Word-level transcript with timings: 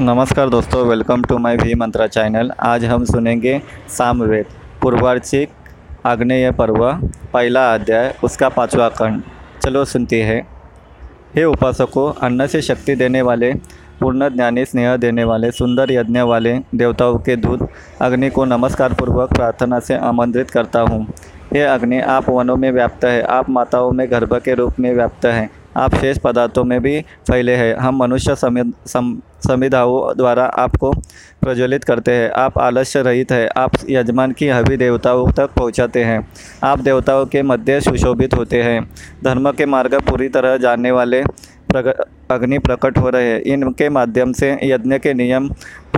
नमस्कार 0.00 0.48
दोस्तों 0.48 0.86
welcome 0.86 1.22
to 1.22 1.38
my 1.38 1.56
V 1.56 1.74
Mantra 1.74 2.06
channel 2.06 2.50
आज 2.60 2.84
हम 2.84 3.04
सुनेंगे 3.04 3.62
सामवेद, 3.88 4.46
पूर्वार्चिक 4.82 5.48
आग्नेय 6.06 6.50
पर्व, 6.50 6.92
पहला 7.32 7.74
अध्याय, 7.74 8.14
उसका 8.24 8.48
पांचवा 8.48 8.88
खंड। 8.88 9.22
चलो 9.62 9.84
सुनती 9.84 10.18
है। 10.18 10.46
हे 11.34 11.44
उपासकों, 11.44 12.12
अन्न 12.22 12.46
से 12.46 12.62
शक्ति 12.62 12.94
देने 12.94 13.22
वाले, 13.22 13.52
पूर्ण 14.00 14.28
ज्ञानी, 14.28 14.64
स्नेह 14.64 14.96
देने 14.96 15.24
वाले, 15.24 15.50
सुंदर 15.50 15.92
यज्ञ 15.92 16.20
वाले 16.20 16.58
देवताओं 16.74 17.18
के 17.18 17.36
दूत, 17.36 17.68
अग्नि 18.00 18.30
को 18.30 18.44
नमस्कार 18.44 18.92
पूर्वक 18.92 19.34
प्रार्थना 19.34 19.80
से 19.80 19.94
आमंत्रित 19.94 20.50
करता 20.50 20.80
हूँ। 20.80 21.06
हे 21.54 21.62
अग्नि, 21.62 22.00
आप 22.00 22.28
वनों 22.28 22.56
में 22.56 22.70
व्याप्त 22.70 23.04
है, 23.04 23.22
आप 23.22 23.50
माताओं 23.50 23.90
में 23.90 24.10
गर्भ 24.10 24.34
के 24.34 24.54
रूप 24.54 24.80
में 24.80 24.94
व्याप्त 24.94 25.26
हैं 25.26 25.50
आप 25.76 25.94
शेष 25.94 26.18
पदार्थों 26.18 26.64
में 26.64 26.80
भी 26.82 27.00
फैले 27.28 27.54
हैं। 27.56 27.74
हम 27.76 27.96
मनुष्य 27.96 28.34
संविधाओं 28.36 30.16
द्वारा 30.16 30.44
आपको 30.58 30.90
प्रज्वलित 31.40 31.84
करते 31.84 32.12
हैं। 32.12 32.30
आप 32.32 32.58
आलस्य 32.58 33.02
रहित 33.02 33.32
है। 33.32 33.46
आप 33.56 33.72
यजमान 33.90 34.32
की 34.32 34.48
हवि 34.48 34.76
देवताओं 34.76 35.30
तक 35.32 35.50
पहुंचाते 35.56 36.04
हैं। 36.04 36.28
आप 36.64 36.78
देवताओं 36.80 37.26
के 37.26 37.42
मध्य 37.42 37.80
सुशोभित 37.80 38.34
होते 38.34 38.62
हैं। 38.62 38.80
धर्म 39.24 39.50
के 39.52 39.66
मार्ग 39.66 39.94
पूरी 40.00 40.28
तरह 40.28 40.56
जानने 40.56 40.90
वाले 40.90 41.22
अग्नि 42.30 42.58
प्रकट 42.58 42.98
हो 42.98 43.08
रहे 43.10 43.26
हैं। 43.26 43.40
इनके 43.42 43.88
माध्यम 43.88 44.32
से 44.32 44.50
यज्ञ 44.62 44.98
के 44.98 45.12
नियम 45.14 45.48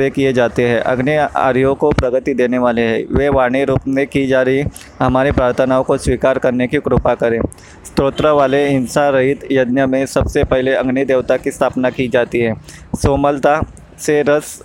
पूरे 0.00 0.10
किए 0.10 0.32
जाते 0.32 0.66
हैं। 0.68 0.78
अग्नि 0.80 1.14
आर्यों 1.36 1.74
को 1.74 1.90
प्रगति 1.90 2.34
देने 2.34 2.58
वाले 2.58 2.82
हैं। 2.82 3.04
वे 3.12 3.28
वाणी 3.28 3.64
रूप 3.64 3.80
में 3.88 4.06
की 4.06 4.26
जा 4.26 4.40
रही 4.42 4.62
हमारी 4.98 5.32
प्रार्थनाओं 5.32 5.82
को 5.84 5.96
स्वीकार 5.98 6.38
करने 6.38 6.66
की 6.66 6.78
कृपा 6.78 7.14
करें। 7.14 7.40
स्त्रोत्र 7.84 8.28
वाले 8.30 8.66
हिंसा 8.68 9.08
रहित 9.08 9.46
यज्ञ 9.52 9.84
में 9.86 10.04
सबसे 10.06 10.44
पहले 10.44 10.74
अग्नि 10.74 11.04
देवता 11.04 11.36
की 11.36 11.50
स्थापना 11.50 11.90
की 11.90 12.08
जाती 12.08 12.40
है। 12.40 12.54
सोमलता 12.96 13.60
से 13.98 14.22
रस 14.22 14.62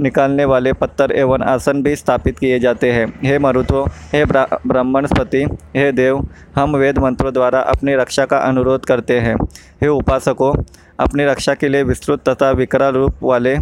निकालने 0.00 0.44
वाले 0.44 0.72
पत्थर 0.72 1.12
एवं 1.12 1.42
आसन 1.42 1.82
भी 1.82 1.94
स्थापित 1.96 2.38
किए 2.38 2.58
जाते 2.58 2.92
हैं। 2.92 3.06
हे 3.24 3.38
मरुतो, 3.38 3.84
हे 4.12 4.24
ब्राह्मणस्पति, 4.24 5.44
हे 5.76 5.90
देव, 5.92 6.28
हम 6.56 6.76
वेद 6.76 6.98
मंत्रों 6.98 7.32
द्वारा 7.32 7.60
अपनी 7.60 7.94
रक्षा 7.94 8.24
का 8.24 8.38
अनुरोध 8.38 8.84
करते 8.84 9.18
हैं। 9.20 9.36
हे 9.82 9.88
उपासकों, 9.88 10.52
अपनी 11.00 11.24
रक्षा 11.24 11.54
के 11.54 11.68
लिए 11.68 11.82
विस्तृत 11.82 12.28
तथा 12.28 12.50
विकराल 12.50 12.94
रूप 12.94 13.18
वाले 13.22 13.56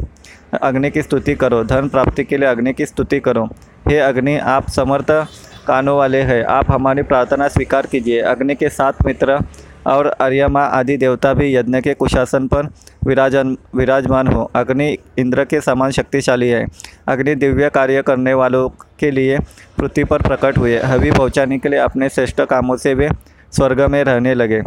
अग्नि 0.62 0.91
की 0.91 1.03
स्तुति 1.03 1.34
करो, 1.34 1.62
धन 1.64 1.89
प्राप्ति 1.89 2.25
के 2.25 2.36
लिए 2.36 2.48
अग्नि 2.48 2.73
की 2.73 2.86
स्तुति 2.86 3.20
करो। 3.20 3.45
हे 3.89 3.98
अग्नि, 3.98 4.36
आप 4.39 4.69
समर्थ 4.69 5.11
कानों 5.67 5.97
वाले 5.98 6.20
हैं, 6.20 6.45
आप 6.45 6.70
हमारी 6.70 7.03
प्रार्थना 7.03 7.48
स्वीकार 7.48 7.86
कीजिए। 7.86 8.20
अग्नि 8.20 8.55
के 8.55 8.69
सात 8.69 9.05
मित्र 9.06 9.39
और 9.86 10.06
अर्यमा 10.06 10.62
आदि 10.62 10.96
देवता 10.96 11.32
भी 11.34 11.54
यज्ञ 11.56 11.80
के 11.80 11.94
कुशासन 11.94 12.46
पर 12.46 12.68
विराजन, 13.06 13.56
विराजमान 13.74 14.28
हो। 14.28 14.50
अग्नि 14.54 14.96
इंद्र 15.18 15.44
के 15.44 15.60
समान 15.60 15.90
शक्तिशाली 15.90 16.48
है। 16.48 16.66
अग्नि 17.08 17.34
दिव्य 17.34 17.70
कार्य 17.70 18.02
करने 18.02 18.34
वालों 18.34 18.68
के 18.98 19.10
लिए 19.10 19.38
पृथ्वी 19.78 20.05
पर 20.05 20.22
प्रकट 20.22 20.58
हुए। 20.58 20.78
हवि 20.78 21.10
पहुँचाने 21.10 21.58
के 21.58 21.68
लिए 21.68 21.78
अपने 21.78 22.08
श्रेष्ठ 22.08 22.40
कामों 22.40 22.77
से 22.77 22.94
वे 22.94 23.08
स्वर्ग 23.52 23.80
में 23.80 24.02
रहने 24.05 24.34
लगे। 24.34 24.62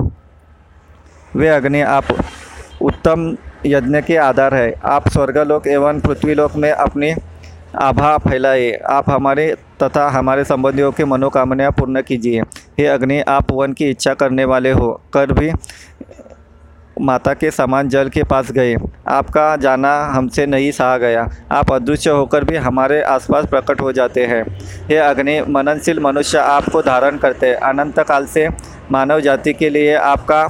वे 1.35 1.47
अग्नि 1.47 1.81
आप 1.81 2.03
उत्तम 2.81 3.35
यज्ञ 3.65 4.01
के 4.01 4.17
आधार 4.17 4.55
है। 4.55 4.73
आप 4.85 5.09
स्वर्गलोक 5.09 5.67
एवं 5.67 5.99
पृथ्वीलोक 5.99 6.55
में 6.55 6.71
अपनी 6.71 7.13
आभा 7.75 8.17
फैलाए 8.17 8.71
आप 8.71 9.09
हमारे 9.09 9.55
तथा 9.83 10.07
हमारे 10.09 10.43
संबंधियों 10.43 10.91
की 10.91 11.03
मनोकामनाएँ 11.03 11.71
पूर्ण 11.71 12.01
कीजिए। 12.01 12.41
हे 12.77 12.85
अग्नि, 12.85 13.19
आप 13.21 13.51
वन 13.51 13.73
की 13.73 13.89
इच्छा 13.89 14.13
करने 14.13 14.45
वाले 14.45 14.71
हो, 14.71 15.01
कर 15.13 15.31
भी 15.31 15.51
माता 17.01 17.33
के 17.33 17.51
समान 17.51 17.89
जल 17.89 18.09
के 18.09 18.23
पास 18.23 18.51
गए। 18.51 18.75
आपका 19.07 19.55
जाना 19.55 19.91
हमसे 20.05 20.45
नहीं 20.45 20.71
सहा 20.71 20.97
गया। 20.97 21.29
आप 21.51 21.71
अदृश्य 21.71 22.09
होकर 22.09 22.43
भी 22.43 22.55
हमारे 22.55 23.01
आसपास 23.01 23.45
प्रकट 23.45 23.81
हो 23.81 23.91
जाते 23.91 24.25
हैं। 24.25 24.43
हे 24.89 24.95
अग्नि, 24.95 25.41
मननशील 25.49 25.99
मनुष्य 25.99 26.37
आपको 26.37 26.81
धारण 26.81 27.17
करते। 27.17 27.47
हैं 27.47 27.55
अनंत 27.63 27.99
काल 27.99 28.25
से 28.25 28.47
मानव 28.91 29.19
जाति 29.19 29.53
के 29.53 29.69
लिए 29.69 29.93
आपका 29.95 30.47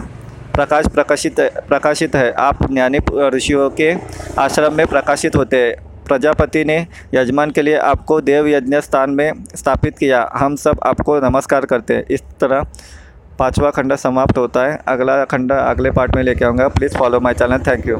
प्रकाश 0.53 0.87
प्रकाशित 0.87 1.39
प्रकाशित 1.39 2.15
है। 2.15 2.31
आप 2.31 2.71
ज्ञानी 2.71 2.99
ऋषियों 3.29 3.69
के 3.69 3.95
आश्रम 4.39 4.73
में 4.73 4.87
प्रकाशित 4.87 5.35
होते। 5.35 5.57
हैं 5.57 5.86
प्रजापति 6.07 6.65
ने 6.65 6.87
यजमान 7.13 7.51
के 7.51 7.61
लिए 7.61 7.77
आपको 7.77 8.21
देव 8.21 8.47
यज्ञ 8.47 8.81
स्थान 8.81 9.09
में 9.09 9.43
स्थापित 9.55 9.97
किया। 9.97 10.29
हम 10.33 10.55
सब 10.55 10.79
आपको 10.83 11.19
नमस्कार 11.19 11.65
करते 11.65 11.93
हैं। 11.93 12.05
इस 12.11 12.21
तरह 12.41 12.63
पांचवा 13.39 13.69
खंड 13.69 13.95
समाप्त 13.95 14.37
होता 14.37 14.65
है। 14.65 14.79
अगला 14.87 15.23
खंड 15.25 15.51
अगले 15.51 15.91
पार्ट 15.91 16.15
में 16.15 16.23
लेके 16.23 16.45
आऊँगा। 16.45 16.67
Please 16.67 16.97
follow 16.97 17.19
my 17.19 17.33
channel. 17.33 17.57
Thank 17.57 17.87
you. 17.87 17.95